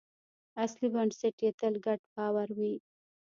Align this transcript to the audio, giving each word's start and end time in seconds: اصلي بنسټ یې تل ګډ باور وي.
اصلي 0.63 0.87
بنسټ 0.93 1.35
یې 1.45 1.49
تل 1.59 1.73
ګډ 1.85 1.99
باور 2.15 2.49
وي. 2.57 2.73